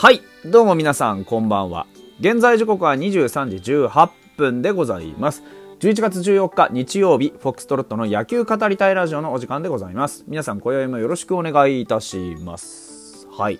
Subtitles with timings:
[0.00, 0.22] はい。
[0.46, 1.86] どうも皆さん、こんばんは。
[2.20, 4.08] 現在時刻は23時18
[4.38, 5.42] 分でございます。
[5.80, 10.24] 11月14日日曜日、フォックストロットの野球語りたいラジオのお時間でございます。
[10.26, 13.26] 皆さん、今宵もよろしくお願いいたします。
[13.30, 13.58] はい。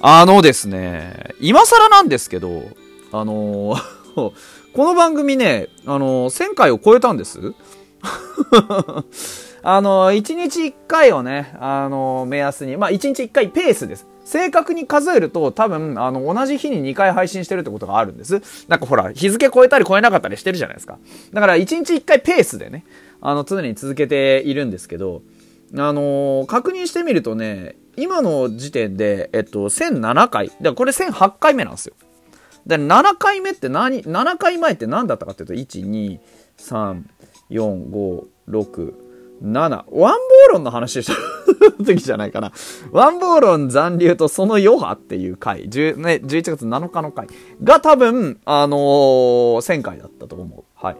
[0.00, 2.62] あのですね、今更なんですけど、
[3.10, 3.82] あのー
[4.14, 7.54] この番組ね、あのー1000回を超えたんです。
[9.62, 14.06] あの、1日1回をね、あの、目安に、まあ、1日1回ペースです。
[14.24, 18.40] 正確に数えると多分、あの、同じ日に2回配信してるってことがあるんです。
[18.68, 20.98] なんかほら、日付超えたり超えなかったりしてるじゃないですか。
[21.32, 22.84] だから、1日1回ペースでね、
[23.20, 25.22] あの、常に続けているんですけど、
[25.74, 30.48] あの確認してみるとね、今の時点で、えっと、1007回。
[30.48, 31.94] だからこれ1008回目なんですよ。
[32.66, 36.20] で、7回目って何、7回前って何だったかっていうと、1、2、
[36.58, 37.02] 3、
[37.50, 38.94] 4、5、6、
[39.42, 39.84] 7。
[39.90, 41.14] ワンボーロンの話した
[41.82, 42.52] 時じゃないかな。
[42.92, 47.26] ワンボーロン残留とその余波っていう回、10ね、11月7日の回
[47.62, 50.64] が多分、あのー1000回だったと思う。
[50.74, 50.96] はい。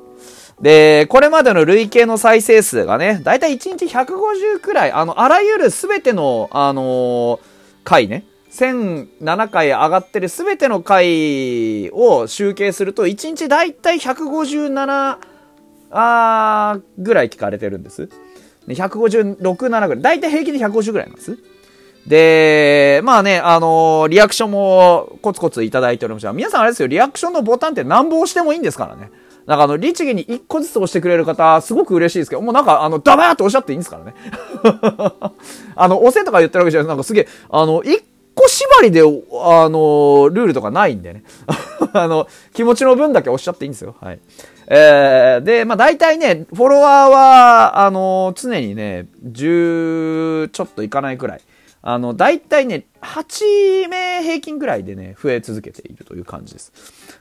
[0.60, 7.40] で、これまでの累計の再生数がね、だいたい1日150くらい、あの、あらゆるすべての、あのー
[7.84, 15.16] 回ね、1007回上がってるすべての回を集計すると、1日だいたい157、
[15.90, 18.08] あーぐらい聞かれてるんです。
[18.66, 20.02] で156、7ぐらい。
[20.02, 21.38] だいたい平均で150ぐらいなんです。
[22.06, 26.32] で、まあね、あのーリアクションもコツコツいただいておりました。
[26.32, 29.10] 皆さんあれですよ、リアクションのボタンって何本押してもいいんですからね。
[29.46, 34.14] なんかあの、律儀に1個ずつ押してくれる方、すごく嬉しいですけど、もうなんかあの、ダバーって押しちゃっていいんですからね。
[35.74, 36.88] あの、押せとか言ってるわけじゃない。
[36.88, 38.02] なんかすげえ、あの、1
[38.34, 41.24] 個縛りで、あの、ルールとかないんでね。
[41.92, 43.94] あの、気持ちの分だけ押しゃっていいんですよ。
[44.00, 44.18] はい。
[44.68, 51.40] えー、で、まあ大体ね、フォロワーは、あの、常にね、10ちょっといかないくらい。
[51.84, 56.72] あの、大体ね、8名平均ぐらいでね、増え続けているという感じです。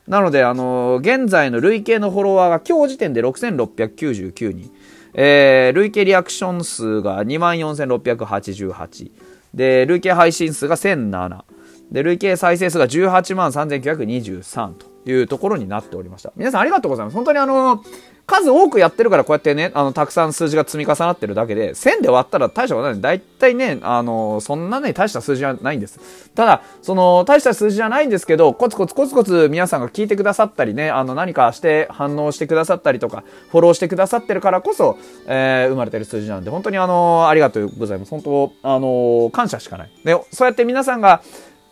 [0.07, 4.71] なので、あの、現在の累計のフォロワーが今日時点で6699人。
[5.13, 9.11] えー、累計リアクション数が24,688。
[9.53, 11.41] で、累計配信数が1007。
[11.91, 16.31] で、累計再生数が18万3923というところになっておりました。
[16.35, 17.15] 皆さんありがとうございます。
[17.15, 17.83] 本当にあの、
[18.31, 23.01] 数多くやってるからこうやってね、あの、たくさん数字が積み重なってるだけで、1000で割ったら大したことない。
[23.01, 26.31] だいたいね、あの、そんなね、大した数字じゃないんです。
[26.33, 34.97] ただ、その、大した数字じゃないんですけど、コツコツコツコツ皆さんが聞いてくださったりね、あの、何かして反応してくださったりとか、フォローしてくださってるからこそ、
[35.27, 38.11] えー生まれてる数字なんで、本当にあの、ありがとうございます。
[38.11, 39.91] 本当、あの、感謝しかない。
[40.05, 41.21] で、そうやって皆さんが、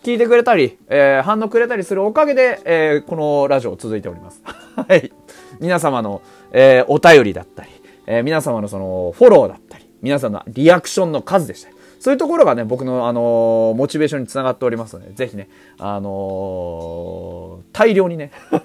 [0.04, 4.42] 聞いてくれたり、えー反応くれたりするおかげで、えーこのラジオ続いております。
[4.76, 5.12] はい。
[5.60, 6.22] 皆様の、
[6.52, 7.70] えーお便りだったり、
[8.08, 18.62] えー皆様のそのフォローだったり、皆さんのリアクションの数でしたり、そういうところがね、僕の、あのモチベーションにつながっておりますので、ぜひね、あの大量にね、 ま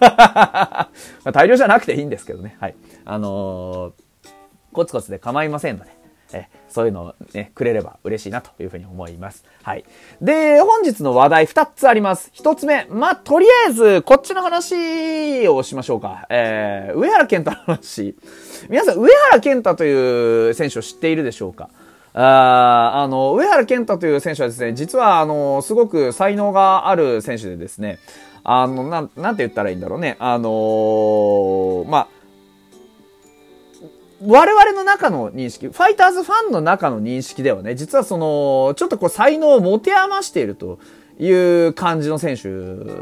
[1.24, 2.76] あ大量じゃなくていいんですけどね、はい。
[3.04, 3.92] あの
[4.72, 5.90] コツコツで構いませんので、
[6.32, 9.44] えそういうのをね、くれれば嬉しいなというふうに思います。
[9.62, 9.84] はい。
[10.20, 12.32] で、本日の話題2つあります。
[12.34, 16.26] 1つ目、まあ、とりあえず、こっちの話をしましょうか。
[16.30, 18.16] えー、上原健太の話。
[18.68, 21.68] 皆さん、上原健太という選手を知っているでしょうか？
[22.16, 27.98] ああの、上原健太という選手はですね、実は、あの、すごく才能がある選手でですね、
[28.44, 30.16] あの、なん、なんて言ったらいいんだろうね。
[30.20, 32.08] あのーまあ、
[34.26, 40.78] 我々の中の認識、ファイターズファンの中の認識ではね、実はその、ちょっとこう才能を持て余していると
[41.18, 42.48] いう感じの選手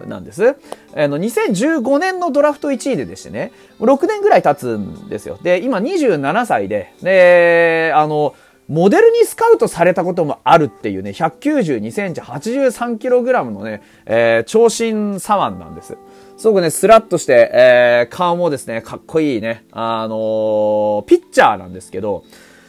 [0.08, 0.56] なんです。
[0.96, 5.38] あの、2015年のドラフト1位ででしてね、6年ぐらい経つんですよ。
[5.42, 8.34] で、今27歳で、で、あの、
[8.68, 15.96] モデルにスカウトされたこともあるっていうね、192センチ、83キログラムのね、えー長身左腕なんです。
[16.42, 22.24] すごくね、スラッとして、えー顔もですね、かっこいいね、あのーピッチャーなんですけど、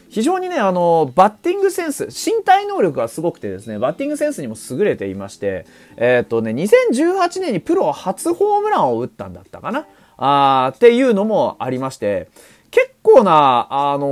[0.10, 5.66] 非常にね、あのバッティングセンス、身体能力がすごくてですね、バッティングセンスにも優れていまして、
[5.98, 9.88] えーっとね、2018年にプロ初ホームランを打ったんだったかな
[10.18, 12.30] あーっていうのもありまして、
[12.70, 14.06] 結構な、あの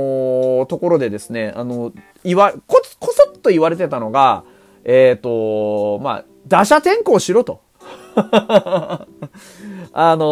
[0.62, 1.92] ーところでですね、あの、
[2.24, 4.42] 言わ、こ、こそっと言われてたのが、
[4.82, 7.60] えっ、と、まあ、打者転向しろと。
[9.92, 10.24] あの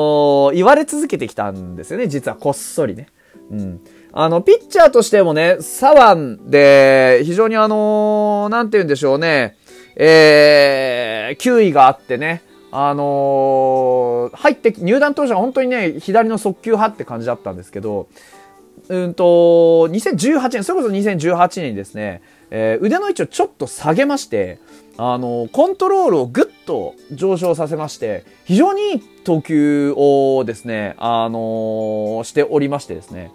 [0.53, 3.09] ー言われ続けてきたんですよね、実はこっそりね。
[3.51, 3.81] うん。
[4.13, 9.57] あの、ピッチャーとしてもね、左腕で、非常にあのーなんて言うんでしょうね、
[9.97, 12.43] えー、球威があってね、
[12.73, 18.09] あのー入って、入団当初は本当にね、左の速球派って感じだったんですけど、
[18.89, 24.59] うんと、2018年、それこそ2018年にですね、えー、腕の位置をちょっと下げまして、
[24.97, 33.33] あの、コントロールをぐっと上昇させまして、非常にいい投球をですね、あのー、しておりましてですね。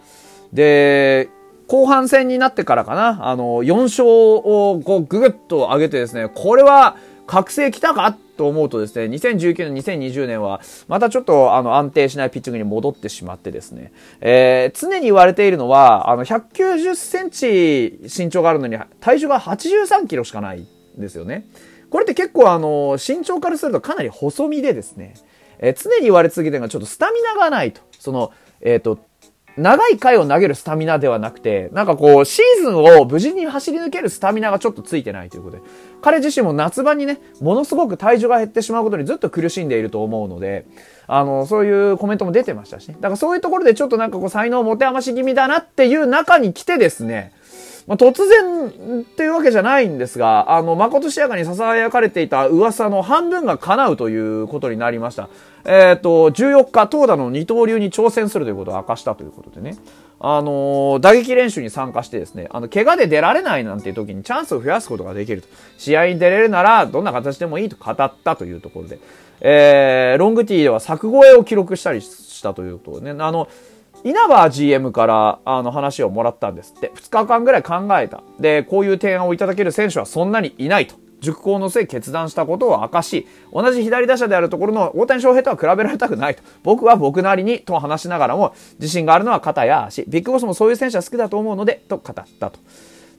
[0.54, 1.30] で、
[1.68, 8.18] 後半戦になってからかな、あの、4勝をこうぐぐっと上げてですね、これは覚醒きたか？
[8.38, 20.68] と思うとですね、2019年、2020年は、またちょっとあの安定しないピッチングに戻ってしまってですね、えー、常に言われているのは、あの、190センチ身長があるのに、体重が83キロしかないん
[21.00, 21.48] ですよね。
[21.90, 25.14] これって結構あの、身長からするとかなり細身でですね、
[25.60, 27.82] えー、常に言われ続けてるのがちょっとスタミナがないと。
[27.98, 28.32] その、
[28.62, 29.00] えっ、ー、と、
[29.58, 35.64] 長い回を投げるスタミナではなくて、なんかこう、シーズンを無事に走り抜けるスタミナがちょっとついてないということで、
[36.02, 40.66] 彼自身も夏場にね、ものすごく体重が減ってしまうことにずっと苦しんでいると思うので、
[41.08, 42.96] あの、そういうコメントも出てましたしね。
[42.96, 47.32] だからそういうところでちょっとなんかこう、才能を持て余し気味だなっていう中に来てですね、
[47.88, 55.30] まあ、突然っていうわけじゃないんですが、あの、誠しやかに囁かれていた噂の半分が叶うということになりました。
[55.66, 59.78] えっ、ー、と、14日、投打の二刀流に挑戦するということを明かしたということでね。
[60.20, 65.48] あのー、打撃練習に参加してですね、あの、怪我で出られないなんていう時にチャンスを増やすことができると。
[65.78, 68.98] 試合に出れるなら、どんな形でもいいと語ったというところで、
[69.42, 73.48] えー、ロングティーでは作越えを記録したりしたということでね、あの、
[74.06, 76.92] 稲葉 GM からあの話をもらったんですって。
[76.96, 78.22] 2日間ぐらい考えた。
[78.40, 80.96] で、こういう提案をいただける選手はそんなにいないと。
[81.22, 86.44] 熟考の末決断したことを明かし、同じ左打者であるところの大谷翔平とは比べられたくないと。
[86.62, 90.04] 僕は僕なりにと話しながらも、自信があるのは肩や足。
[90.08, 92.60] ビッグボスもそういう選手は好きだと思うので、と語ったと。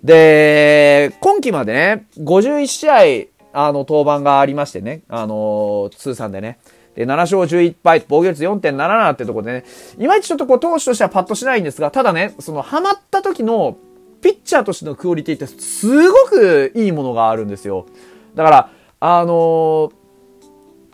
[0.05, 6.61] で、今季までね、51試合、あの、登板がありましてね、あの通算でね。
[6.97, 9.65] で、7勝11敗、防御率4.77ってとこでね、
[9.99, 13.77] いまいちちょっとこう、投手としてはパッとしないんですが、ただね、その、ハマった時の、
[14.23, 17.87] ピッチャーとしてのクオリティってすごくいいものがあるんですよ。
[18.35, 19.93] だから、あのー、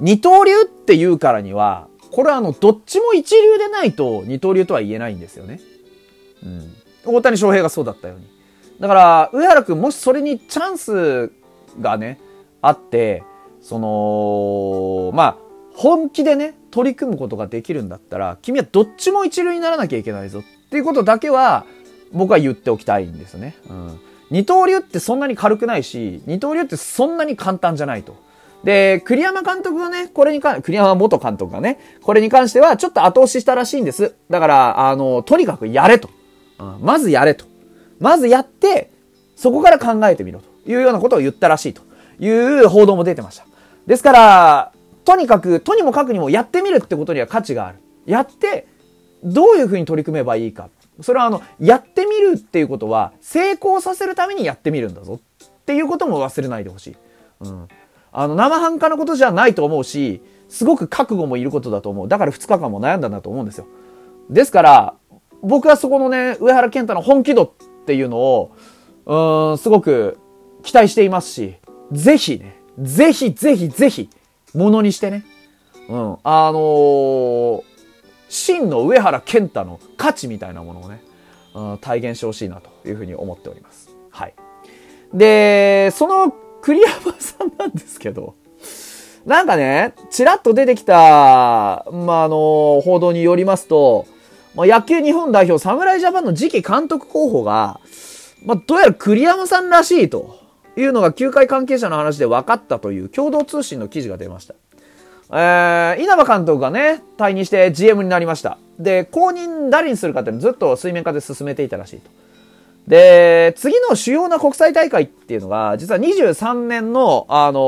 [0.01, 5.61] 二刀流って言うからには、これはあの、どっちも一流でないと二刀流とは言えないんですよね。
[6.45, 6.75] うん。
[7.05, 8.27] 大谷翔平がそうだったように。
[8.81, 11.33] だから、上原くんもしそれにチャンス
[11.81, 12.21] がね、
[12.61, 13.23] あって、
[13.61, 15.42] その、まあ、
[15.75, 21.65] 本気でね、取り組むことができるんだったら、君はどっちも一流にならなきゃいけないぞっていうことだけは、
[22.13, 23.57] 僕は言っておきたいんですね。
[23.69, 24.01] うん。
[24.31, 28.17] 二刀流ってそんなに軽くないし、二刀流ってそんなに簡単じゃないと。
[28.65, 34.15] で、栗山監督がね、これに関、栗山元監督がね、これに関してはちょっと後押ししたらしいんです。
[34.31, 36.09] だから、あの、とにかくやれと。
[36.59, 37.45] うん、まずやれと。
[37.99, 38.91] まずやって、
[39.37, 41.83] そこから考えてみろというようなことを言ったらしいと
[42.21, 43.47] いう報道も出てました。
[43.87, 44.73] ですから、
[45.05, 47.79] とにかく、とにもかくにもやってみるってことには価値がある。
[48.07, 48.67] やって、
[49.25, 50.69] どういうふうに取り組めばいいか。
[51.01, 55.21] それはあの、やってみるっていうことは、成功させるためにやってみるんだぞ。
[55.45, 56.97] っていうことも忘れないでほしい。
[57.41, 57.69] うん。
[58.13, 62.09] あの、生半可なことじゃないと思うし、すごく覚悟もいることだと思う。
[62.09, 63.67] だから2日間も悩んだんだと思うんですよ。
[64.29, 64.95] ですから、
[65.43, 67.51] 僕はそこのね、上原健太の本気度っ
[67.87, 68.53] ていうのを、
[69.07, 70.19] うん、すごく
[70.63, 71.57] 期待していますし、
[71.91, 74.09] ぜひね、ぜひぜひぜひ、
[74.55, 75.25] ものにしてね。
[75.89, 76.17] うん。
[76.23, 77.63] あのー、
[78.29, 81.03] 真の上原健太の価値みたいなものをね、
[81.55, 83.91] うん、体現してほしいなというふうに思っております。
[84.11, 84.35] はい。
[85.13, 86.33] で、その
[86.63, 88.35] 栗山さんなんですけど、
[89.27, 94.07] なんかね、ちらっと出てきた、まあ、あの、報道によりますと、
[94.55, 97.81] まあ、野球日本代表侍ジャパンの次期監督候補が、
[98.45, 100.42] まあ、どうやら栗山さんらしいと。
[100.77, 104.55] いうのが球界関係者の話で分かったという共同通信の記事が出ました。
[105.35, 108.59] えー、稲葉監督がね、退任して GM になりました。
[108.79, 112.11] で、後任誰にするかっていうのをずっと水面下で進めていたらしいと。
[112.87, 117.61] で、次の主要な国際大会っていうのが、実は23年の、あの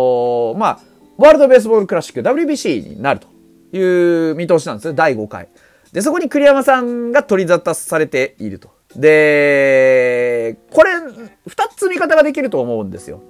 [0.54, 0.80] ー、まあ、
[1.16, 3.28] ワールドベースボールクラシック WBC になると
[3.76, 5.48] いう見通しなんですね、第5回。
[5.92, 8.70] で、そこに栗山さんが取り沙汰されていると。
[8.96, 10.90] で、これ、
[11.46, 13.20] 二つ見方ができると思うんですよ。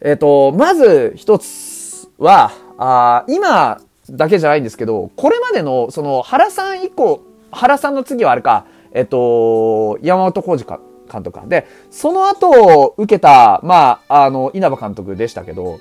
[0.00, 7.22] えっ、ー、と、まず一つは、あ今だけじゃないんですけど、これまでの、その、原さん以降、
[7.52, 11.46] 原さんの次はあれか、えっ、ー、と、山本浩二か監督か。
[11.46, 15.80] で、その後受けた、まあ、あの、稲葉監督でしたけど、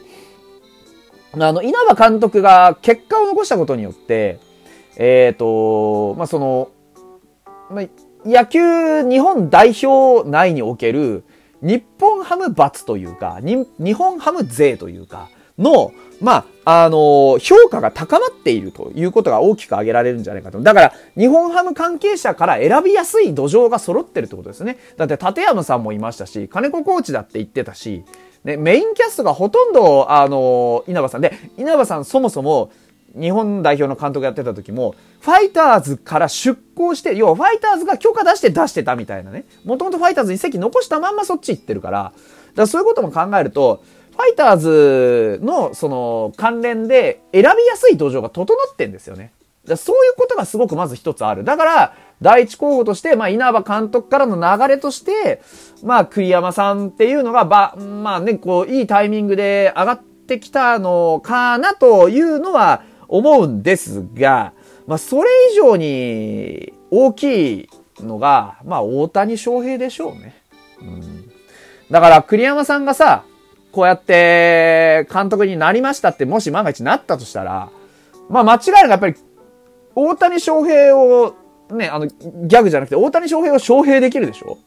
[1.33, 4.39] あの、稲葉監督が結果を残したことによって、
[4.95, 6.69] えっ、ー、と、まあ、その、
[7.69, 7.85] まあ、
[8.25, 11.23] 野球日本代表内における
[11.61, 20.61] 日本ハム罰というか、日本ハム税というか、の、まあ、あのー、評価が高まっているということが大きく挙げられるんじゃないかと。
[20.61, 24.77] だから、日本ハム関係者から選びやすい土壌が揃ってるってことですね。
[24.97, 28.03] だって、立山さんもいましたし、金子コーチだって言ってたし、
[28.43, 32.71] ね、メインキャストがほとんど、あのー、稲葉さんで、稲葉さんそもそも、
[33.19, 39.45] 日本代表の監督やってた時も、ファイターズから出向して、要はファイターズが許可出して出してたみたいなね。
[39.65, 42.13] もともとファイターズに席残したまんまそっち行ってるから、だか
[42.55, 49.31] らそういうことも考えると、ファイターズのその関連で選びやすい土壌が整ってんですよね。
[49.65, 51.43] だそういうことがすごくまず一つある。
[51.43, 55.41] だから、第一候補として、まあ、稲葉監督からの流れとして、
[55.83, 62.83] まあ、栗山さんっていうのが、ば、まあね、こう、いいタイミングで上がってきたのかなというのは
[63.15, 64.53] 思うんですが、
[64.87, 70.35] まあ、それ以上に大きいのが、まあ、大谷翔平でしょうね。
[70.81, 71.31] うん。
[71.91, 73.23] だから、栗山さんがさ、
[73.71, 77.69] こうやって監督になりましたってもし万が一なったとしたら、
[78.29, 79.15] まあ間違いなくやっぱり
[79.95, 81.35] 大谷翔平を
[81.71, 84.57] ね、あの、ギャグじゃなくて大谷翔平を翔平できるでしょ？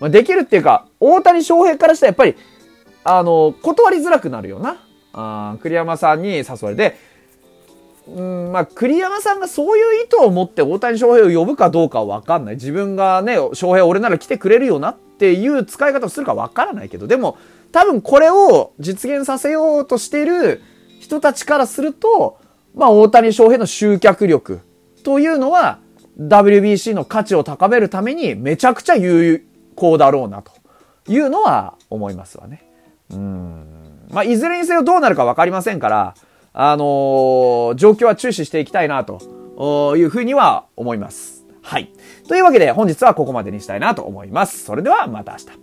[0.00, 2.36] まあ、できるっていうか、大谷翔平からしたらやっぱり、
[3.04, 4.84] あの、断りづらくなるよな。
[5.12, 6.96] あ栗山さんに誘われて、
[8.08, 12.54] うん、まあ、栗山さんがそういう意図を持って大谷翔平を呼ぶかどうかはわかんない。
[12.56, 17.38] 自分がね、翔平俺なら来てくれるよなっていう使い方をするかわからないけど、でも、
[17.70, 20.62] 多分これを実現させようとしている
[21.00, 22.38] 人たちからすると、
[22.74, 24.60] まあ大谷翔平の集客力
[25.04, 25.78] というのは
[26.18, 29.44] WBC の価値を高めるためにめちゃくちゃ有
[29.74, 30.52] 効だろうなと
[31.08, 32.62] いうのは思いますわね。
[33.10, 34.06] うん。
[34.10, 36.14] まあいずれにせよどうなるかわかりませんから、
[36.52, 41.46] あのー、状況は注視していきたいなというふうには思います。
[41.62, 41.92] はい。
[42.28, 44.64] というわけで本日はここまでにしたいなと思います。
[44.64, 45.61] それではまた明日。